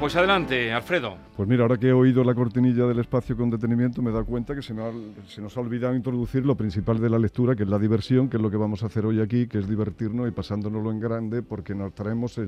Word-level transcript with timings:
Pues 0.00 0.16
adelante, 0.16 0.72
Alfredo. 0.72 1.16
Pues 1.36 1.48
mira, 1.48 1.62
ahora 1.62 1.78
que 1.78 1.88
he 1.88 1.92
oído 1.92 2.24
la 2.24 2.34
cortinilla 2.34 2.84
del 2.84 2.98
espacio 2.98 3.36
con 3.36 3.48
detenimiento, 3.48 4.02
me 4.02 4.10
da 4.10 4.22
cuenta 4.22 4.54
que 4.54 4.60
se, 4.60 4.74
nos 4.74 5.56
ha 5.56 5.60
olvidado 5.60 5.94
introducir 5.94 6.44
lo 6.44 6.56
principal 6.56 7.00
de 7.00 7.08
la 7.08 7.18
lectura, 7.18 7.54
que 7.54 7.62
es 7.62 7.68
la 7.68 7.78
diversión, 7.78 8.28
que 8.28 8.36
es 8.36 8.42
lo 8.42 8.50
que 8.50 8.56
vamos 8.56 8.82
a 8.82 8.86
hacer 8.86 9.06
hoy 9.06 9.20
aquí, 9.20 9.46
que 9.46 9.58
es 9.58 9.68
divertirnos 9.68 10.28
y 10.28 10.32
pasándonoslo 10.32 10.90
en 10.90 11.00
grande, 11.00 11.42
porque 11.42 11.74
nos 11.74 11.94
traemos 11.94 12.38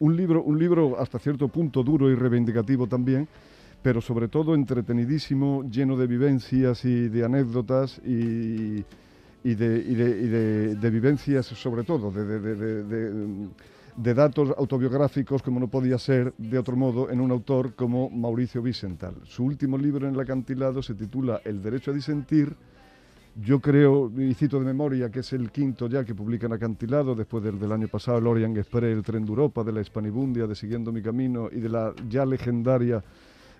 un 0.00 0.16
libro, 0.16 0.42
un 0.42 0.58
libro 0.58 1.00
hasta 1.00 1.18
cierto 1.18 1.48
punto 1.48 1.82
duro 1.82 2.10
y 2.10 2.16
reivindicativo 2.16 2.86
también, 2.86 3.28
pero 3.82 4.00
sobre 4.00 4.28
todo 4.28 4.54
entretenidísimo, 4.54 5.64
lleno 5.70 5.96
de 5.96 6.06
vivencias 6.06 6.84
y 6.84 7.08
de 7.08 7.24
anécdotas 7.24 7.98
y, 8.04 8.84
de, 9.44 10.90
vivencias 10.90 11.46
sobre 11.46 11.84
todo, 11.84 12.10
de, 12.10 13.48
datos 14.02 14.52
autobiográficos 14.56 15.42
como 15.42 15.60
no 15.60 15.68
podía 15.68 15.98
ser 15.98 16.32
de 16.38 16.58
otro 16.58 16.76
modo 16.76 17.10
en 17.10 17.20
un 17.20 17.30
autor 17.30 17.74
como 17.74 18.08
Mauricio 18.10 18.62
Vicental. 18.62 19.14
Su 19.24 19.44
último 19.44 19.76
libro 19.76 20.08
en 20.08 20.14
el 20.14 20.20
acantilado 20.20 20.82
se 20.82 20.94
titula 20.94 21.40
El 21.44 21.62
derecho 21.62 21.90
a 21.90 21.94
disentir. 21.94 22.56
Yo 23.36 23.60
creo, 23.60 24.10
y 24.18 24.34
cito 24.34 24.58
de 24.58 24.64
memoria, 24.64 25.10
que 25.10 25.20
es 25.20 25.32
el 25.32 25.52
quinto 25.52 25.86
ya 25.86 26.04
que 26.04 26.14
publica 26.14 26.46
en 26.46 26.52
Acantilado, 26.52 27.14
después 27.14 27.44
del, 27.44 27.60
del 27.60 27.70
año 27.70 27.86
pasado, 27.86 28.18
el 28.18 28.26
Orient 28.26 28.56
Express, 28.58 28.92
el 28.92 29.02
Tren 29.02 29.24
de 29.24 29.30
Europa, 29.30 29.62
de 29.62 29.72
la 29.72 29.80
Hispanibundia, 29.80 30.48
de 30.48 30.56
Siguiendo 30.56 30.90
mi 30.90 31.00
Camino 31.00 31.48
y 31.50 31.60
de 31.60 31.68
la 31.68 31.94
ya 32.08 32.26
legendaria 32.26 33.04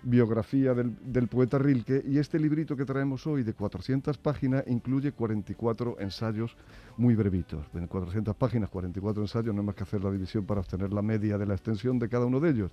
biografía 0.03 0.73
del, 0.73 1.27
poeta 1.27 1.57
Rilke 1.57 2.03
y 2.07 2.17
este 2.17 2.39
librito 2.39 2.75
que 2.75 2.85
traemos 2.85 3.27
hoy 3.27 3.43
de 3.43 3.53
400 3.53 4.17
páginas 4.17 4.63
incluye 4.67 5.11
44 5.11 5.97
ensayos 5.99 6.55
muy 6.97 7.15
brevitos. 7.15 7.65
En 7.73 7.87
400 7.87 8.35
páginas, 8.35 8.69
44 8.69 9.21
ensayos, 9.21 9.53
no 9.53 9.61
hay 9.61 9.67
más 9.67 9.75
que 9.75 9.83
hacer 9.83 10.03
la 10.03 10.11
división 10.11 10.45
para 10.45 10.61
obtener 10.61 10.91
la 10.91 11.01
media 11.01 11.37
de 11.37 11.45
la 11.45 11.53
extensión 11.53 11.99
de 11.99 12.09
cada 12.09 12.25
uno 12.25 12.39
de 12.39 12.49
ellos. 12.49 12.71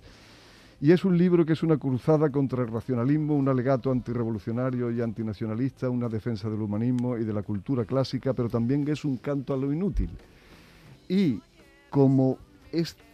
Y 0.81 0.91
es 0.91 1.03
un 1.03 1.17
libro 1.17 1.45
que 1.45 1.53
es 1.53 1.61
una 1.61 1.77
cruzada 1.77 2.29
contra 2.29 2.63
el 2.63 2.69
racionalismo, 2.69 3.35
un 3.35 3.49
alegato 3.49 3.91
antirrevolucionario 3.91 4.91
y 4.91 5.01
antinacionalista, 5.01 5.89
una 5.89 6.07
defensa 6.07 6.49
del 6.49 6.61
humanismo 6.61 7.17
y 7.17 7.25
de 7.25 7.33
la 7.33 7.43
cultura 7.43 7.83
clásica, 7.83 8.33
pero 8.33 8.47
también 8.47 8.87
es 8.87 9.03
un 9.03 9.17
canto 9.17 9.53
a 9.53 9.57
lo 9.57 9.73
inútil. 9.73 10.09
Y 11.09 11.41
como 11.89 12.37
este 12.71 13.08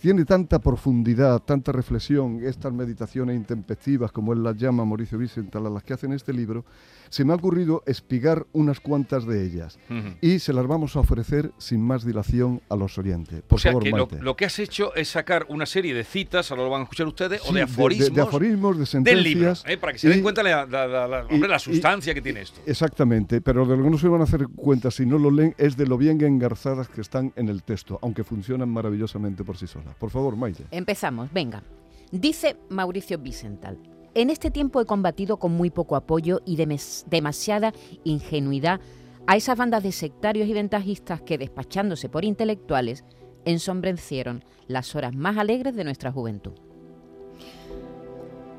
tiene 0.00 0.24
tanta 0.24 0.58
profundidad, 0.58 1.40
tanta 1.40 1.72
reflexión, 1.72 2.40
estas 2.44 2.72
meditaciones 2.72 3.36
intempestivas, 3.36 4.12
como 4.12 4.32
él 4.32 4.42
las 4.42 4.56
llama 4.56 4.84
Mauricio 4.84 5.18
Vicental, 5.18 5.66
a 5.66 5.70
las 5.70 5.82
que 5.82 5.94
hacen 5.94 6.12
este 6.12 6.32
libro, 6.32 6.64
se 7.10 7.24
me 7.24 7.32
ha 7.32 7.36
ocurrido 7.36 7.82
espigar 7.86 8.46
unas 8.52 8.80
cuantas 8.80 9.26
de 9.26 9.44
ellas 9.44 9.78
y 10.20 10.38
se 10.38 10.52
las 10.52 10.66
vamos 10.66 10.96
a 10.96 11.00
ofrecer 11.00 11.52
sin 11.58 11.82
más 11.82 12.04
dilación 12.04 12.62
a 12.68 12.76
los 12.76 12.96
oyentes. 12.98 13.42
Por 13.42 13.56
o 13.56 13.60
sea, 13.60 13.74
que 13.78 13.90
lo, 13.90 14.36
que 14.36 14.44
has 14.44 14.58
hecho 14.58 14.94
es 14.94 15.08
sacar 15.08 15.46
una 15.48 15.66
serie 15.66 15.92
de 15.92 16.04
citas, 16.04 16.50
ahora 16.50 16.64
lo 16.64 16.70
van 16.70 16.80
a 16.82 16.84
escuchar 16.84 17.06
ustedes, 17.06 17.42
o 17.46 17.52
de 17.52 17.62
aforismos, 17.62 18.14
de, 18.14 18.22
aforismos, 18.22 18.78
de 18.78 18.86
sentencias. 18.86 19.24
Del 19.24 19.34
libro, 19.34 19.52
¿eh? 19.66 19.76
para 19.76 19.92
que 19.92 19.98
se 19.98 20.08
den 20.08 20.22
cuenta 20.22 20.42
la, 20.42 20.66
la, 20.66 21.58
sustancia 21.58 22.14
que 22.14 22.22
tiene 22.22 22.42
esto. 22.42 22.60
Exactamente, 22.64 23.40
pero 23.40 23.66
de 23.66 23.76
lo 23.76 23.82
que 23.84 23.90
no 23.90 23.98
se 23.98 24.08
van 24.08 24.20
a 24.20 24.24
hacer 24.24 24.46
cuenta 24.54 24.90
si 24.90 25.04
no 25.04 25.18
lo 25.18 25.30
leen 25.30 25.54
es 25.58 25.76
de 25.76 25.86
lo 25.86 25.98
bien 25.98 26.20
engarzadas 26.22 26.88
que 26.88 27.00
están 27.00 27.32
en 27.36 27.48
el 27.48 27.62
texto, 27.62 27.98
aunque 28.02 28.24
funcionan 28.24 28.68
maravillosamente 28.68 29.44
por 29.50 29.56
sí 29.56 29.66
solas. 29.66 29.96
Por 29.96 30.10
favor, 30.10 30.36
Maite. 30.36 30.64
Empezamos, 30.70 31.32
venga. 31.32 31.64
Dice 32.12 32.56
Mauricio 32.68 33.18
Vicental. 33.18 33.80
En 34.14 34.30
este 34.30 34.52
tiempo 34.52 34.80
he 34.80 34.86
combatido 34.86 35.38
con 35.38 35.50
muy 35.50 35.70
poco 35.70 35.96
apoyo 35.96 36.40
y 36.46 36.54
demasiada 36.54 37.72
ingenuidad 38.04 38.80
a 39.26 39.36
esas 39.36 39.58
bandas 39.58 39.82
de 39.82 39.90
sectarios 39.90 40.46
y 40.46 40.52
ventajistas 40.52 41.20
que, 41.22 41.36
despachándose 41.36 42.08
por 42.08 42.24
intelectuales, 42.24 43.02
ensombrecieron 43.44 44.44
las 44.68 44.94
horas 44.94 45.16
más 45.16 45.36
alegres 45.36 45.74
de 45.74 45.82
nuestra 45.82 46.12
juventud. 46.12 46.52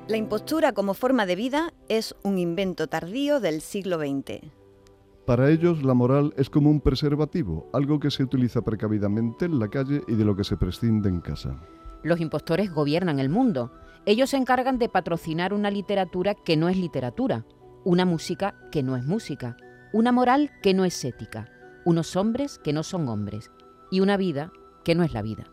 La 0.09 0.17
impostura 0.17 0.73
como 0.73 0.93
forma 0.93 1.25
de 1.25 1.37
vida 1.37 1.73
es 1.87 2.17
un 2.21 2.37
invento 2.37 2.87
tardío 2.87 3.39
del 3.39 3.61
siglo 3.61 3.97
XX. 3.97 4.41
Para 5.31 5.49
ellos 5.49 5.81
la 5.81 5.93
moral 5.93 6.33
es 6.35 6.49
como 6.49 6.69
un 6.69 6.81
preservativo, 6.81 7.69
algo 7.71 8.01
que 8.01 8.11
se 8.11 8.21
utiliza 8.21 8.63
precavidamente 8.63 9.45
en 9.45 9.59
la 9.59 9.69
calle 9.69 10.03
y 10.09 10.15
de 10.15 10.25
lo 10.25 10.35
que 10.35 10.43
se 10.43 10.57
prescinde 10.57 11.07
en 11.07 11.21
casa. 11.21 11.55
Los 12.03 12.19
impostores 12.19 12.69
gobiernan 12.69 13.17
el 13.17 13.29
mundo 13.29 13.71
ellos 14.05 14.31
se 14.31 14.35
encargan 14.35 14.77
de 14.77 14.89
patrocinar 14.89 15.53
una 15.53 15.71
literatura 15.71 16.35
que 16.35 16.57
no 16.57 16.67
es 16.67 16.75
literatura, 16.75 17.45
una 17.85 18.03
música 18.03 18.55
que 18.73 18.83
no 18.83 18.97
es 18.97 19.05
música, 19.05 19.55
una 19.93 20.11
moral 20.11 20.51
que 20.61 20.73
no 20.73 20.83
es 20.83 21.01
ética, 21.05 21.47
unos 21.85 22.17
hombres 22.17 22.59
que 22.61 22.73
no 22.73 22.83
son 22.83 23.07
hombres 23.07 23.51
y 23.89 24.01
una 24.01 24.17
vida 24.17 24.51
que 24.83 24.95
no 24.95 25.03
es 25.03 25.13
la 25.13 25.21
vida. 25.21 25.45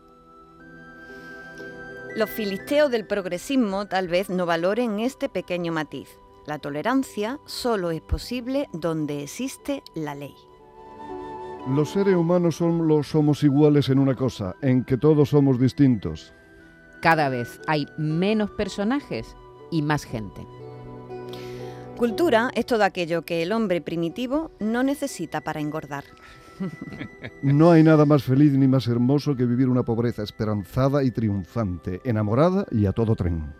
Los 2.17 2.29
filisteos 2.29 2.91
del 2.91 3.07
progresismo 3.07 3.87
tal 3.87 4.09
vez 4.09 4.29
no 4.29 4.45
valoren 4.45 4.99
este 4.99 5.29
pequeño 5.29 5.71
matiz. 5.71 6.09
La 6.49 6.57
tolerancia 6.57 7.39
solo 7.45 7.91
es 7.91 8.01
posible 8.01 8.69
donde 8.73 9.21
existe 9.21 9.83
la 9.93 10.15
ley. 10.15 10.33
Los 11.75 11.91
seres 11.91 12.15
humanos 12.15 12.55
somos 12.55 13.43
iguales 13.43 13.89
en 13.89 13.99
una 13.99 14.15
cosa, 14.15 14.55
en 14.63 14.83
que 14.83 14.97
todos 14.97 15.29
somos 15.29 15.59
distintos. 15.59 16.33
Cada 17.03 17.29
vez 17.29 17.61
hay 17.67 17.85
menos 17.99 18.49
personajes 18.49 19.35
y 19.69 19.83
más 19.83 20.05
gente. 20.05 20.41
Cultura 21.95 22.49
es 22.55 22.65
todo 22.65 22.83
aquello 22.83 23.21
que 23.21 23.43
el 23.43 23.51
hombre 23.51 23.79
primitivo 23.79 24.49
no 24.59 24.81
necesita 24.81 25.41
para 25.41 25.59
engordar. 25.59 26.03
No 27.43 27.71
hay 27.71 27.83
nada 27.83 28.05
más 28.05 28.23
feliz 28.23 28.51
ni 28.53 28.67
más 28.67 28.87
hermoso 28.87 29.35
que 29.35 29.45
vivir 29.45 29.69
una 29.69 29.83
pobreza 29.83 30.23
esperanzada 30.23 31.03
y 31.03 31.11
triunfante, 31.11 32.01
enamorada 32.03 32.65
y 32.71 32.85
a 32.85 32.91
todo 32.91 33.15
tren. 33.15 33.53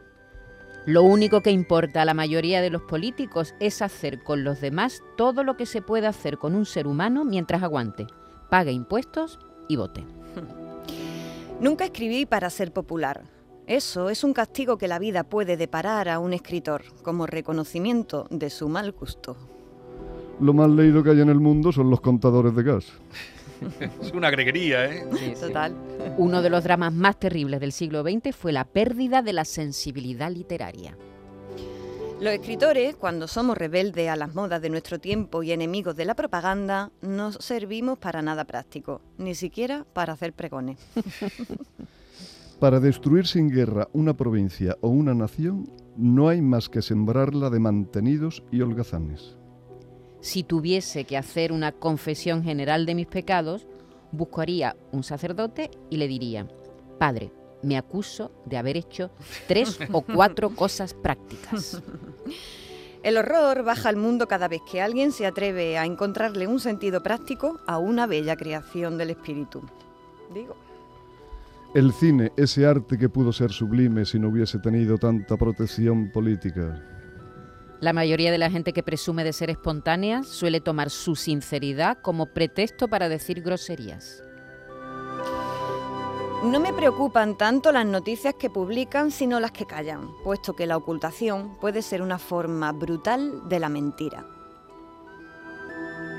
Lo 0.86 1.04
único 1.04 1.42
que 1.42 1.52
importa 1.52 2.02
a 2.02 2.06
la 2.06 2.14
mayoría 2.14 2.62
de 2.62 2.70
los 2.70 2.82
políticos 2.82 3.54
es 3.60 3.82
hacer 3.82 4.24
con 4.24 4.44
los 4.44 4.62
demás 4.62 5.04
todo 5.18 5.44
lo 5.44 5.58
que 5.58 5.66
se 5.66 5.82
puede 5.82 6.08
hacer 6.08 6.38
con 6.38 6.56
un 6.56 6.66
ser 6.66 6.88
humano 6.88 7.26
mientras 7.26 7.64
aguante, 7.64 8.08
pague 8.50 8.72
impuestos 8.72 9.40
y 9.68 9.76
vote. 9.76 10.06
Nunca 11.60 11.86
escribí 11.86 12.26
para 12.26 12.50
ser 12.50 12.72
popular. 12.72 13.24
Eso 13.68 14.10
es 14.10 14.24
un 14.24 14.34
castigo 14.34 14.78
que 14.78 14.88
la 14.88 14.98
vida 14.98 15.24
puede 15.24 15.58
deparar 15.58 16.10
a 16.10 16.18
un 16.20 16.34
escritor 16.34 16.84
como 17.04 17.28
reconocimiento 17.28 18.26
de 18.32 18.50
su 18.50 18.68
mal 18.70 18.94
gusto. 18.94 19.36
Lo 20.40 20.54
más 20.54 20.70
leído 20.70 21.04
que 21.04 21.12
hay 21.12 21.20
en 21.22 21.30
el 21.30 21.40
mundo 21.40 21.72
son 21.72 21.90
los 21.90 22.02
contadores 22.02 22.56
de 22.56 22.64
gas. 22.64 22.86
es 24.02 24.12
una 24.12 24.30
greguería, 24.30 24.86
¿eh? 24.86 25.06
Sí, 25.18 25.34
total. 25.40 25.76
Uno 26.18 26.42
de 26.42 26.50
los 26.50 26.64
dramas 26.64 26.94
más 26.94 27.20
terribles 27.20 27.60
del 27.60 27.72
siglo 27.72 28.04
XX 28.04 28.36
fue 28.36 28.52
la 28.52 28.66
pérdida 28.66 29.22
de 29.22 29.34
la 29.34 29.46
sensibilidad 29.46 30.32
literaria. 30.32 30.98
Los 32.22 32.34
escritores, 32.34 32.98
cuando 32.98 33.30
somos 33.30 33.58
rebeldes 33.58 34.10
a 34.10 34.18
las 34.18 34.36
modas 34.36 34.62
de 34.62 34.70
nuestro 34.70 35.00
tiempo 35.00 35.42
y 35.42 35.54
enemigos 35.54 35.96
de 35.96 36.04
la 36.04 36.16
propaganda, 36.16 36.92
no 37.02 37.32
servimos 37.32 37.98
para 37.98 38.22
nada 38.22 38.44
práctico, 38.44 39.00
ni 39.18 39.36
siquiera 39.36 39.86
para 39.94 40.14
hacer 40.14 40.34
pregones. 40.34 40.80
para 42.60 42.82
destruir 42.82 43.26
sin 43.26 43.50
guerra 43.50 43.88
una 43.94 44.18
provincia 44.18 44.78
o 44.82 44.90
una 44.90 45.14
nación, 45.14 45.70
no 45.96 46.28
hay 46.28 46.42
más 46.42 46.68
que 46.68 46.82
sembrarla 46.82 47.50
de 47.50 47.60
mantenidos 47.62 48.44
y 48.52 48.60
holgazanes. 48.60 49.39
Si 50.22 50.44
tuviese 50.44 51.06
que 51.06 51.18
hacer 51.18 51.52
una 51.52 51.72
confesión 51.72 52.44
general 52.44 52.86
de 52.86 52.96
mis 52.96 53.08
pecados, 53.08 53.68
buscaría 54.12 54.76
un 54.92 55.04
sacerdote 55.04 55.72
y 55.90 55.98
le 55.98 56.08
diría, 56.08 56.48
Padre, 56.98 57.32
me 57.62 57.78
acuso 57.78 58.32
de 58.46 58.58
haber 58.58 58.78
hecho 58.78 59.12
tres 59.48 59.80
o 59.92 60.02
cuatro 60.02 60.50
cosas 60.56 60.94
prácticas. 60.94 61.82
El 63.04 63.18
horror 63.18 63.64
baja 63.64 63.88
al 63.88 63.96
mundo 63.96 64.28
cada 64.28 64.50
vez 64.50 64.62
que 64.70 64.82
alguien 64.82 65.14
se 65.14 65.26
atreve 65.26 65.78
a 65.78 65.86
encontrarle 65.86 66.48
un 66.48 66.60
sentido 66.60 67.02
práctico 67.02 67.62
a 67.66 67.78
una 67.78 68.06
bella 68.08 68.36
creación 68.36 68.98
del 68.98 69.12
espíritu. 69.12 69.62
Digo. 70.34 70.58
El 71.74 71.94
cine, 71.94 72.34
ese 72.36 72.66
arte 72.66 72.98
que 72.98 73.08
pudo 73.08 73.32
ser 73.32 73.52
sublime 73.52 74.04
si 74.04 74.20
no 74.20 74.28
hubiese 74.28 74.60
tenido 74.60 74.98
tanta 74.98 75.38
protección 75.38 76.12
política. 76.12 76.99
La 77.82 77.94
mayoría 77.94 78.32
de 78.32 78.38
la 78.38 78.50
gente 78.50 78.74
que 78.74 78.84
presume 78.84 79.24
de 79.24 79.32
ser 79.32 79.50
espontánea 79.50 80.24
suele 80.24 80.60
tomar 80.60 80.90
su 80.90 81.16
sinceridad 81.16 81.98
como 82.02 82.26
pretexto 82.26 82.90
para 82.90 83.08
decir 83.08 83.42
groserías. 83.42 84.22
No 86.44 86.60
me 86.60 86.74
preocupan 86.74 87.38
tanto 87.38 87.72
las 87.72 87.86
noticias 87.86 88.34
que 88.40 88.50
publican, 88.50 89.12
sino 89.12 89.40
las 89.40 89.52
que 89.52 89.66
callan, 89.66 90.10
puesto 90.24 90.56
que 90.56 90.66
la 90.66 90.78
ocultación 90.78 91.58
puede 91.60 91.82
ser 91.82 92.02
una 92.02 92.18
forma 92.18 92.72
brutal 92.72 93.48
de 93.48 93.60
la 93.60 93.70
mentira. 93.70 94.26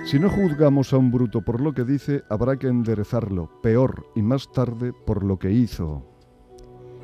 Si 0.06 0.18
no 0.18 0.30
juzgamos 0.30 0.94
a 0.94 0.96
un 0.96 1.10
bruto 1.10 1.42
por 1.42 1.60
lo 1.60 1.74
que 1.74 1.84
dice, 1.84 2.22
habrá 2.30 2.58
que 2.58 2.68
enderezarlo, 2.68 3.50
peor 3.62 4.06
y 4.14 4.22
más 4.22 4.50
tarde 4.50 4.92
por 4.92 5.24
lo 5.24 5.38
que 5.38 5.50
hizo. 5.52 6.06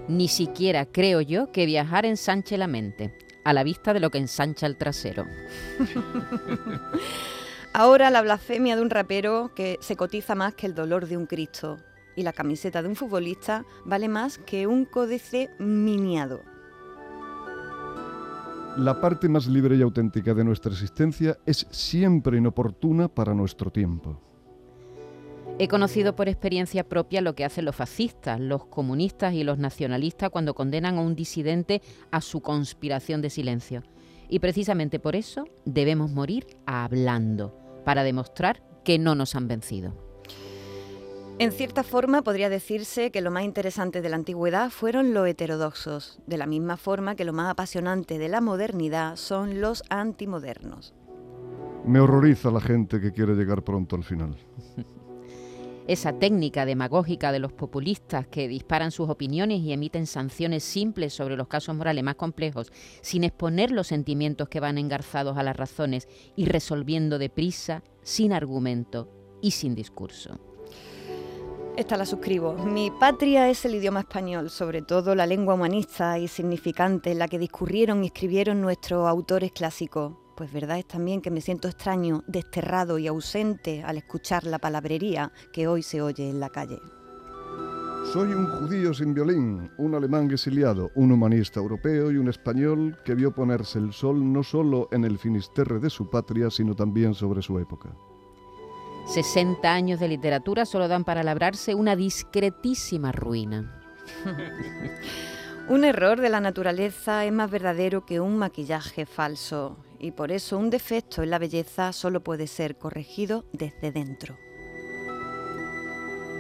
Ni 0.09 0.29
siquiera 0.29 0.87
creo 0.87 1.21
yo 1.21 1.53
que 1.53 1.67
viajar 1.67 2.07
ensanche 2.07 2.57
la 2.57 2.67
mente, 2.67 3.17
a 3.47 3.53
la 3.53 3.63
vista 3.63 3.95
de 3.95 4.01
lo 4.01 4.11
que 4.11 4.19
ensancha 4.19 4.67
el 4.67 4.77
trasero. 4.77 5.25
Ahora 7.73 8.11
la 8.11 8.21
blasfemia 8.21 8.75
de 8.75 8.83
un 8.83 8.91
rapero 8.91 9.53
que 9.55 9.79
se 9.81 9.95
cotiza 9.95 10.35
más 10.35 10.55
que 10.55 10.67
el 10.67 10.75
dolor 10.75 11.07
de 11.07 11.17
un 11.17 11.27
Cristo 11.27 11.79
y 12.17 12.25
la 12.25 12.33
camiseta 12.33 12.83
de 12.83 12.89
un 12.89 12.97
futbolista 12.97 13.65
vale 13.85 14.09
más 14.09 14.39
que 14.39 14.67
un 14.67 14.85
códice 14.85 15.49
miniado. 15.61 16.41
La 18.79 19.01
parte 19.01 19.29
más 19.29 19.47
libre 19.47 19.77
y 19.77 19.83
auténtica 19.83 20.35
de 20.35 20.43
nuestra 20.43 20.73
existencia 20.73 21.39
es 21.47 21.69
siempre 21.71 22.39
inoportuna 22.39 23.07
para 23.07 23.33
nuestro 23.33 23.71
tiempo. 23.71 24.21
He 25.59 25.69
conocido 25.69 26.15
por 26.15 26.29
experiencia 26.29 26.85
propia 26.87 27.23
lo 27.23 27.35
que 27.35 27.47
hacen 27.47 27.65
los 27.65 27.75
fascistas, 27.75 28.39
los 28.39 28.67
comunistas 28.67 29.33
y 29.33 29.43
los 29.43 29.57
nacionalistas 29.57 30.29
cuando 30.29 30.53
condenan 30.53 30.99
a 30.99 31.01
un 31.01 31.15
disidente 31.15 31.81
a 32.11 32.21
su 32.21 32.43
conspiración 32.43 33.23
de 33.23 33.31
silencio. 33.31 33.83
Y 34.29 34.41
precisamente 34.41 34.99
por 34.99 35.17
eso 35.17 35.45
debemos 35.65 36.11
morir 36.11 36.47
hablando, 36.67 37.59
para 37.87 38.05
demostrar 38.05 38.63
que 38.85 38.99
no 38.99 39.15
nos 39.15 39.35
han 39.35 39.49
vencido. 39.49 39.95
En 41.39 41.53
cierta 41.53 41.83
forma 41.83 42.21
podría 42.21 42.51
decirse 42.51 43.11
que 43.11 43.23
lo 43.23 43.31
más 43.31 43.45
interesante 43.45 44.03
de 44.03 44.11
la 44.11 44.17
antigüedad 44.17 44.69
fueron 44.69 45.15
los 45.15 45.27
heterodoxos, 45.27 46.21
de 46.27 46.37
la 46.37 46.47
misma 46.47 46.77
forma 46.77 47.15
que 47.15 47.25
lo 47.25 47.33
más 47.33 47.51
apasionante 47.51 48.19
de 48.19 48.29
la 48.29 48.43
modernidad 48.43 49.17
son 49.17 49.63
los 49.63 49.83
antimodernos. 49.89 50.95
Me 51.87 52.01
horroriza 52.01 52.51
la 52.51 52.61
gente 52.61 53.01
que 53.01 53.13
quiere 53.13 53.35
llegar 53.35 53.63
pronto 53.63 53.97
al 53.97 54.05
final. 54.05 54.37
Esa 55.89 56.13
técnica 56.13 56.67
demagógica 56.67 57.31
de 57.31 57.39
los 57.39 57.53
populistas 57.53 58.27
que 58.27 58.49
disparan 58.49 58.91
sus 58.91 59.09
opiniones 59.09 59.61
y 59.61 59.73
emiten 59.73 60.09
sanciones 60.09 60.65
simples 60.65 61.15
sobre 61.15 61.37
los 61.37 61.47
casos 61.47 61.77
morales 61.77 62.03
más 62.03 62.17
complejos, 62.17 62.73
sin 63.03 63.23
exponer 63.23 63.71
los 63.71 63.87
sentimientos 63.87 64.49
que 64.49 64.59
van 64.59 64.79
engarzados 64.79 65.39
a 65.39 65.45
las 65.45 65.57
razones 65.57 66.09
y 66.35 66.47
resolviendo 66.47 67.19
deprisa, 67.19 67.85
sin 68.03 68.33
argumento 68.33 69.09
y 69.41 69.53
sin 69.53 69.77
discurso. 69.77 70.41
Esta 71.77 71.97
la 71.97 72.07
suscribo. 72.07 72.55
Mi 72.55 72.91
patria 72.91 73.49
es 73.49 73.65
el 73.65 73.77
idioma 73.77 74.01
español, 74.01 74.51
sobre 74.51 74.83
todo 74.83 75.15
la 75.15 75.27
lengua 75.27 75.55
humanista 75.55 76.19
y 76.19 76.27
significante 76.27 77.13
en 77.13 77.21
la 77.21 77.29
que 77.29 77.39
discurrieron 77.39 78.03
y 78.03 78.09
escribieron 78.09 78.61
nuestros 78.61 79.07
autores 79.07 79.53
clásicos. 79.53 80.15
Pues 80.37 80.53
verdad 80.53 80.79
es 80.79 80.87
también 80.87 81.23
que 81.23 81.31
me 81.31 81.41
siento 81.41 81.67
extraño, 81.67 82.23
desterrado 82.27 82.99
y 82.99 83.07
ausente 83.07 83.83
al 83.83 83.97
escuchar 83.97 84.45
la 84.45 84.59
palabrería 84.59 85.33
que 85.51 85.67
hoy 85.67 85.83
se 85.83 86.03
oye 86.03 86.29
en 86.29 86.41
la 86.41 86.51
calle. 86.51 86.79
Soy 88.13 88.29
un 88.35 88.47
judío 88.47 88.93
sin 88.93 89.15
violín, 89.15 89.71
un 89.79 89.95
alemán 89.95 90.31
exiliado, 90.31 90.91
un 90.95 91.11
humanista 91.11 91.59
europeo 91.59 92.13
y 92.13 92.19
un 92.19 92.29
español 92.29 92.99
que 93.03 93.15
vio 93.15 93.35
ponerse 93.35 93.79
el 93.79 93.95
sol 93.95 94.31
no 94.31 94.43
solo 94.43 94.89
en 94.93 95.07
el 95.07 95.19
finisterre 95.19 95.81
de 95.81 95.89
su 95.89 96.11
patria, 96.11 96.51
sino 96.51 96.77
también 96.77 97.15
sobre 97.15 97.41
su 97.41 97.59
época. 97.59 97.97
60 99.07 99.73
años 99.73 100.01
de 100.01 100.09
literatura 100.09 100.67
solo 100.67 100.87
dan 100.87 101.05
para 101.05 101.23
labrarse 101.23 101.75
una 101.75 101.97
discretísima 101.97 103.11
ruina. 103.11 103.81
un 105.71 105.85
error 105.85 106.21
de 106.21 106.29
la 106.29 106.41
naturaleza 106.41 107.25
es 107.25 107.33
más 107.33 107.51
verdadero 107.51 108.05
que 108.05 108.21
un 108.21 108.37
maquillaje 108.37 109.07
falso 109.07 109.79
y 110.01 110.13
por 110.13 110.33
eso 110.33 110.59
un 110.59 110.71
defecto 110.71 111.23
en 111.23 111.31
la 111.31 111.39
belleza 111.39 111.93
solo 111.93 112.23
puede 112.23 112.47
ser 112.47 112.77
corregido 112.77 113.45
desde 113.53 113.93
dentro. 113.93 114.37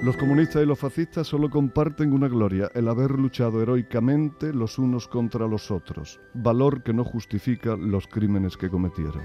Los 0.02 0.16
comunistas 0.18 0.62
y 0.62 0.66
los 0.66 0.78
fascistas 0.78 1.26
solo 1.26 1.48
comparten 1.48 2.12
una 2.12 2.28
gloria, 2.28 2.70
el 2.74 2.86
haber 2.88 3.12
luchado 3.12 3.62
heroicamente 3.62 4.52
los 4.52 4.78
unos 4.78 5.08
contra 5.08 5.48
los 5.48 5.70
otros, 5.70 6.20
valor 6.34 6.82
que 6.82 6.92
no 6.92 7.02
justifica 7.02 7.76
los 7.76 8.06
crímenes 8.06 8.58
que 8.58 8.68
cometieron. 8.68 9.22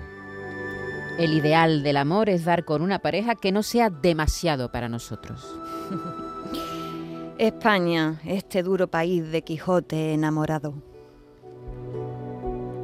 El 1.19 1.33
ideal 1.33 1.83
del 1.83 1.97
amor 1.97 2.29
es 2.29 2.45
dar 2.45 2.63
con 2.63 2.81
una 2.81 2.99
pareja 2.99 3.35
que 3.35 3.51
no 3.51 3.63
sea 3.63 3.89
demasiado 3.89 4.71
para 4.71 4.87
nosotros. 4.87 5.59
España, 7.37 8.21
este 8.25 8.63
duro 8.63 8.87
país 8.87 9.29
de 9.29 9.43
Quijote 9.43 10.13
enamorado. 10.13 10.90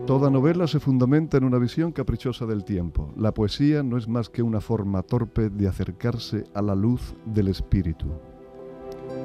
Toda 0.08 0.30
novela 0.30 0.68
se 0.68 0.80
fundamenta 0.80 1.36
en 1.36 1.44
una 1.44 1.58
visión 1.58 1.92
caprichosa 1.92 2.46
del 2.46 2.64
tiempo. 2.64 3.14
La 3.18 3.34
poesía 3.34 3.84
no 3.84 3.98
es 3.98 4.08
más 4.08 4.30
que 4.30 4.42
una 4.42 4.62
forma 4.62 5.04
torpe 5.04 5.50
de 5.50 5.68
acercarse 5.68 6.46
a 6.54 6.62
la 6.62 6.76
luz 6.76 7.14
del 7.26 7.50
espíritu. 7.50 8.08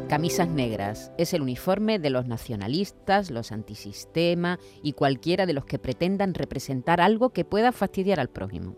Camisas 0.08 0.48
negras 0.48 1.12
es 1.18 1.34
el 1.34 1.42
uniforme 1.42 2.00
de 2.00 2.10
los 2.10 2.26
nacionalistas, 2.26 3.30
los 3.30 3.52
antisistema 3.52 4.58
y 4.82 4.94
cualquiera 4.94 5.46
de 5.46 5.52
los 5.52 5.66
que 5.66 5.78
pretendan 5.78 6.34
representar 6.34 7.00
algo 7.00 7.30
que 7.30 7.44
pueda 7.44 7.70
fastidiar 7.70 8.18
al 8.18 8.28
prójimo. 8.28 8.74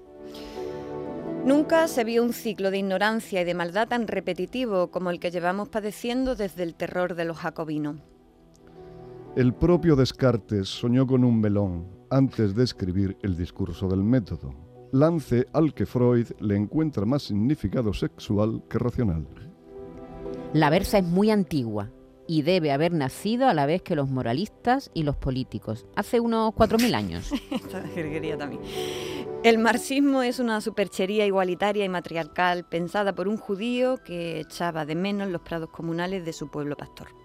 Nunca 1.46 1.88
se 1.88 2.04
vio 2.04 2.22
un 2.22 2.34
ciclo 2.34 2.70
de 2.70 2.80
ignorancia 2.80 3.40
y 3.40 3.44
de 3.44 3.54
maldad 3.54 3.88
tan 3.88 4.08
repetitivo 4.08 4.90
como 4.90 5.08
el 5.08 5.20
que 5.20 5.30
llevamos 5.30 5.70
padeciendo 5.70 6.36
desde 6.36 6.64
el 6.64 6.74
terror 6.74 7.14
de 7.14 7.24
los 7.24 7.38
jacobinos. 7.38 7.96
El 9.36 9.52
propio 9.52 9.96
Descartes 9.96 10.68
soñó 10.68 11.08
con 11.08 11.24
un 11.24 11.40
melón 11.40 11.88
antes 12.08 12.54
de 12.54 12.62
escribir 12.62 13.16
el 13.20 13.36
discurso 13.36 13.88
del 13.88 14.04
método, 14.04 14.54
lance 14.92 15.48
al 15.52 15.74
que 15.74 15.86
Freud 15.86 16.28
le 16.38 16.54
encuentra 16.54 17.04
más 17.04 17.24
significado 17.24 17.92
sexual 17.92 18.62
que 18.70 18.78
racional. 18.78 19.26
La 20.52 20.70
versa 20.70 20.98
es 20.98 21.04
muy 21.04 21.32
antigua 21.32 21.90
y 22.28 22.42
debe 22.42 22.70
haber 22.70 22.92
nacido 22.92 23.48
a 23.48 23.54
la 23.54 23.66
vez 23.66 23.82
que 23.82 23.96
los 23.96 24.08
moralistas 24.08 24.92
y 24.94 25.02
los 25.02 25.16
políticos, 25.16 25.84
hace 25.96 26.20
unos 26.20 26.52
4.000 26.52 26.94
años. 26.94 27.30
también. 28.38 28.62
El 29.42 29.58
marxismo 29.58 30.22
es 30.22 30.38
una 30.38 30.60
superchería 30.60 31.26
igualitaria 31.26 31.84
y 31.84 31.88
matriarcal 31.88 32.68
pensada 32.68 33.16
por 33.16 33.26
un 33.26 33.36
judío 33.36 33.96
que 34.04 34.38
echaba 34.38 34.86
de 34.86 34.94
menos 34.94 35.28
los 35.28 35.42
prados 35.42 35.70
comunales 35.70 36.24
de 36.24 36.32
su 36.32 36.52
pueblo 36.52 36.76
pastor. 36.76 37.23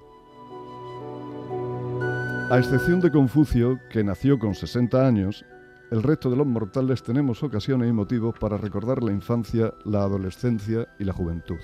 A 2.52 2.58
excepción 2.58 3.00
de 3.00 3.12
Confucio, 3.12 3.80
que 3.92 4.04
nació 4.04 4.40
con 4.40 4.56
60 4.56 5.06
años, 5.06 5.46
el 5.92 6.02
resto 6.02 6.32
de 6.32 6.36
los 6.36 6.48
mortales 6.48 7.04
tenemos 7.04 7.44
ocasiones 7.44 7.90
y 7.90 7.94
motivos 7.94 8.34
para 8.40 8.58
recordar 8.58 9.04
la 9.04 9.12
infancia, 9.12 9.72
la 9.86 10.00
adolescencia 10.00 10.88
y 10.98 11.04
la 11.04 11.14
juventud 11.14 11.60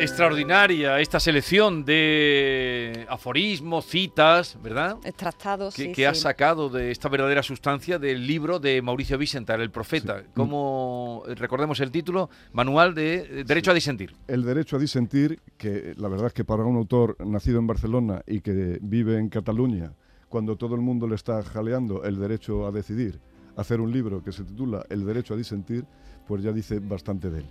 extraordinaria 0.00 0.98
esta 0.98 1.20
selección 1.20 1.84
de 1.84 3.06
aforismos, 3.08 3.84
citas, 3.84 4.58
¿verdad? 4.62 4.96
Extractados, 5.04 5.74
que, 5.74 5.92
que 5.92 6.06
ha 6.06 6.14
sacado 6.14 6.70
de 6.70 6.90
esta 6.90 7.08
verdadera 7.08 7.42
sustancia 7.42 7.98
del 7.98 8.26
libro 8.26 8.58
de 8.58 8.80
Mauricio 8.80 9.18
Vicental, 9.18 9.60
El 9.60 9.70
Profeta. 9.70 10.24
Como 10.34 11.24
recordemos 11.26 11.80
el 11.80 11.90
título, 11.90 12.30
Manual 12.52 12.94
de 12.94 13.44
Derecho 13.44 13.72
a 13.72 13.74
Disentir. 13.74 14.14
El 14.26 14.42
derecho 14.44 14.76
a 14.76 14.78
disentir, 14.78 15.40
que 15.58 15.94
la 15.96 16.08
verdad 16.08 16.28
es 16.28 16.32
que 16.32 16.44
para 16.44 16.64
un 16.64 16.76
autor 16.76 17.16
nacido 17.26 17.58
en 17.58 17.66
Barcelona 17.66 18.22
y 18.26 18.40
que 18.40 18.78
vive 18.80 19.18
en 19.18 19.28
Cataluña, 19.28 19.92
cuando 20.28 20.56
todo 20.56 20.74
el 20.76 20.80
mundo 20.80 21.06
le 21.06 21.16
está 21.16 21.42
jaleando 21.42 22.04
el 22.04 22.18
derecho 22.18 22.66
a 22.66 22.70
decidir, 22.70 23.20
hacer 23.56 23.80
un 23.80 23.92
libro 23.92 24.22
que 24.22 24.32
se 24.32 24.44
titula 24.44 24.84
El 24.88 25.04
derecho 25.04 25.34
a 25.34 25.36
disentir, 25.36 25.84
pues 26.26 26.42
ya 26.42 26.52
dice 26.52 26.78
bastante 26.78 27.28
de 27.28 27.40
él. 27.40 27.46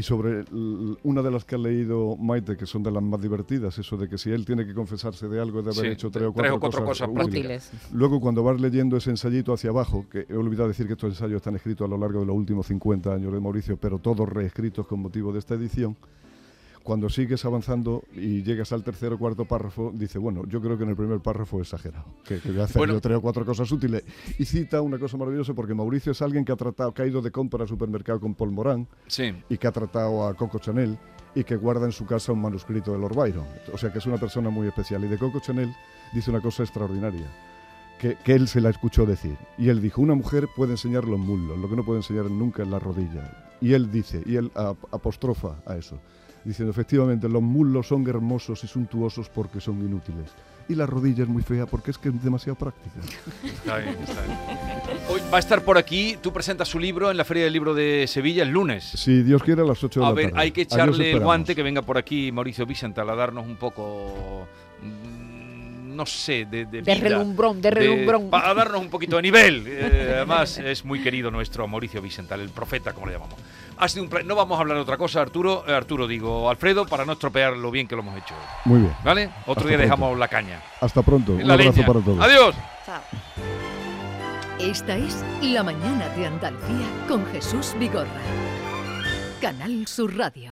Y 0.00 0.02
sobre 0.02 0.46
una 1.02 1.20
de 1.20 1.30
las 1.30 1.44
que 1.44 1.56
ha 1.56 1.58
leído 1.58 2.16
Maite, 2.16 2.56
que 2.56 2.64
son 2.64 2.82
de 2.82 2.90
las 2.90 3.02
más 3.02 3.20
divertidas, 3.20 3.76
eso 3.76 3.98
de 3.98 4.08
que 4.08 4.16
si 4.16 4.30
él 4.30 4.46
tiene 4.46 4.64
que 4.64 4.72
confesarse 4.72 5.28
de 5.28 5.38
algo, 5.38 5.60
de 5.60 5.72
haber 5.72 5.92
hecho 5.92 6.10
tres 6.10 6.28
o 6.28 6.32
cuatro, 6.32 6.58
cosas, 6.58 7.06
útiles. 7.06 7.70
Luego, 7.92 8.18
cuando 8.18 8.42
vas 8.42 8.58
leyendo 8.58 8.96
ese 8.96 9.10
ensayito 9.10 9.52
hacia 9.52 9.68
abajo, 9.68 10.06
que 10.10 10.24
he 10.26 10.36
olvidado 10.36 10.68
decir 10.68 10.86
que 10.86 10.94
estos 10.94 11.10
ensayos 11.10 11.36
están 11.36 11.54
escritos 11.56 11.84
a 11.84 11.90
lo 11.90 11.98
largo 11.98 12.20
de 12.20 12.24
los 12.24 12.34
últimos 12.34 12.66
50 12.68 13.12
años 13.12 13.30
de 13.30 13.40
Mauricio, 13.40 13.76
pero 13.76 13.98
todos 13.98 14.26
reescritos 14.26 14.86
con 14.86 15.00
motivo 15.00 15.34
de 15.34 15.38
esta 15.38 15.54
edición, 15.54 15.94
cuando 16.82 17.08
sigues 17.08 17.44
avanzando 17.44 18.02
y 18.12 18.42
llegas 18.42 18.72
al 18.72 18.82
tercer 18.82 19.12
o 19.12 19.18
cuarto 19.18 19.44
párrafo, 19.44 19.92
dice, 19.94 20.18
bueno, 20.18 20.44
yo 20.46 20.60
creo 20.60 20.76
que 20.78 20.84
en 20.84 20.90
el 20.90 20.96
primer 20.96 21.20
párrafo 21.20 21.58
he 21.58 21.62
exagerado, 21.62 22.04
que, 22.24 22.40
que 22.40 22.50
voy 22.50 22.60
a 22.60 22.64
hacer 22.64 23.00
tres 23.00 23.16
o 23.16 23.20
cuatro 23.20 23.44
cosas 23.44 23.70
útiles. 23.70 24.02
Y 24.38 24.44
cita 24.44 24.80
una 24.80 24.98
cosa 24.98 25.16
maravillosa 25.16 25.54
porque 25.54 25.74
Mauricio 25.74 26.12
es 26.12 26.22
alguien 26.22 26.44
que 26.44 26.52
ha 26.52 26.56
tratado, 26.56 26.92
que 26.92 27.02
ha 27.02 27.06
ido 27.06 27.20
de 27.20 27.30
compra 27.30 27.62
al 27.62 27.68
supermercado 27.68 28.20
con 28.20 28.34
Paul 28.34 28.52
Morán 28.52 28.88
y 29.48 29.58
que 29.58 29.66
ha 29.66 29.72
tratado 29.72 30.26
a 30.26 30.34
Coco 30.34 30.58
Chanel 30.58 30.98
y 31.34 31.44
que 31.44 31.56
guarda 31.56 31.86
en 31.86 31.92
su 31.92 32.06
casa 32.06 32.32
un 32.32 32.40
manuscrito 32.40 32.92
de 32.92 32.98
Lord 32.98 33.14
Byron. 33.14 33.46
O 33.72 33.78
sea 33.78 33.92
que 33.92 33.98
es 33.98 34.06
una 34.06 34.18
persona 34.18 34.50
muy 34.50 34.66
especial. 34.66 35.04
Y 35.04 35.08
de 35.08 35.18
Coco 35.18 35.40
Chanel 35.40 35.72
dice 36.12 36.30
una 36.30 36.40
cosa 36.40 36.62
extraordinaria. 36.62 37.26
Que, 38.00 38.16
que, 38.24 38.32
él 38.32 38.48
se 38.48 38.62
la 38.62 38.70
escuchó 38.70 39.04
decir. 39.04 39.36
Y 39.58 39.68
él 39.68 39.82
dijo, 39.82 40.00
una 40.00 40.14
mujer 40.14 40.48
puede 40.56 40.72
enseñar 40.72 41.04
los 41.04 41.20
muslos, 41.20 41.58
lo 41.58 41.68
que 41.68 41.76
no 41.76 41.84
puede 41.84 41.98
enseñar 41.98 42.30
nunca 42.30 42.62
es 42.62 42.68
la 42.68 42.78
rodilla. 42.78 43.50
Y 43.60 43.74
él 43.74 43.92
dice, 43.92 44.22
y 44.24 44.36
él 44.36 44.50
apostrofa 44.54 45.60
a 45.66 45.76
eso 45.76 46.00
diciendo 46.44 46.70
efectivamente 46.70 47.28
los 47.28 47.42
muslos 47.42 47.86
son 47.88 48.06
hermosos 48.08 48.64
y 48.64 48.66
suntuosos 48.66 49.28
porque 49.28 49.60
son 49.60 49.78
inútiles. 49.80 50.30
Y 50.68 50.76
la 50.76 50.86
rodilla 50.86 51.24
es 51.24 51.28
muy 51.28 51.42
fea 51.42 51.66
porque 51.66 51.90
es 51.90 51.98
que 51.98 52.10
es 52.10 52.22
demasiado 52.22 52.54
práctica. 52.56 53.00
Está 53.44 53.78
bien, 53.78 53.96
está 54.02 54.22
bien. 54.22 54.38
Hoy 55.08 55.20
va 55.32 55.38
a 55.38 55.40
estar 55.40 55.62
por 55.64 55.76
aquí, 55.76 56.16
tú 56.22 56.32
presentas 56.32 56.68
su 56.68 56.78
libro 56.78 57.10
en 57.10 57.16
la 57.16 57.24
Feria 57.24 57.42
del 57.44 57.52
Libro 57.52 57.74
de 57.74 58.06
Sevilla 58.06 58.44
el 58.44 58.50
lunes. 58.50 58.84
Si 58.84 59.22
Dios 59.24 59.42
quiere, 59.42 59.62
a 59.62 59.64
las 59.64 59.82
8 59.82 59.98
de 60.00 60.06
A 60.06 60.08
la 60.10 60.14
ver, 60.14 60.30
tarde. 60.30 60.40
hay 60.42 60.52
que 60.52 60.60
Ahí 60.60 60.66
os 60.68 60.72
echarle 60.72 61.10
el 61.10 61.20
guante 61.20 61.56
que 61.56 61.64
venga 61.64 61.82
por 61.82 61.98
aquí 61.98 62.30
Mauricio 62.30 62.66
Vicental 62.66 63.10
a 63.10 63.16
darnos 63.16 63.46
un 63.46 63.56
poco, 63.56 64.46
no 66.00 66.06
sé, 66.06 66.46
de, 66.46 66.64
de, 66.64 66.80
De 66.80 66.80
vida, 66.80 66.94
relumbrón, 66.94 67.60
de 67.60 67.70
relumbrón. 67.70 68.30
Para 68.30 68.54
darnos 68.54 68.80
un 68.80 68.88
poquito 68.88 69.16
de 69.16 69.22
nivel. 69.22 69.64
Eh, 69.66 70.12
además, 70.16 70.56
es 70.56 70.82
muy 70.82 71.02
querido 71.02 71.30
nuestro 71.30 71.68
Mauricio 71.68 72.00
Vicental, 72.00 72.40
el 72.40 72.48
profeta, 72.48 72.94
como 72.94 73.06
le 73.06 73.12
llamamos. 73.12 73.34
Ha 73.76 73.86
sido 73.86 74.04
un 74.04 74.08
pla- 74.08 74.22
No 74.22 74.34
vamos 74.34 74.56
a 74.56 74.62
hablar 74.62 74.78
de 74.78 74.82
otra 74.82 74.96
cosa, 74.96 75.20
Arturo, 75.20 75.62
eh, 75.68 75.74
Arturo 75.74 76.06
digo, 76.06 76.48
Alfredo, 76.48 76.86
para 76.86 77.04
no 77.04 77.12
estropear 77.12 77.54
lo 77.54 77.70
bien 77.70 77.86
que 77.86 77.96
lo 77.96 78.00
hemos 78.00 78.16
hecho. 78.16 78.34
Muy 78.64 78.80
bien. 78.80 78.94
¿Vale? 79.04 79.26
Otro 79.42 79.52
Hasta 79.52 79.60
día 79.68 79.76
pronto. 79.76 79.82
dejamos 79.82 80.18
la 80.18 80.28
caña. 80.28 80.62
Hasta 80.80 81.02
pronto. 81.02 81.32
Un 81.32 81.50
abrazo 81.50 81.72
leña. 81.72 81.86
para 81.86 82.00
todos. 82.00 82.20
Adiós. 82.24 82.54
Chao. 82.86 83.00
Esta 84.58 84.96
es 84.96 85.22
La 85.42 85.62
Mañana 85.62 86.08
de 86.16 86.26
Andalucía 86.26 86.86
con 87.08 87.26
Jesús 87.26 87.74
Vigorra. 87.78 88.08
Canal 89.42 89.86
Sur 89.86 90.16
Radio. 90.16 90.48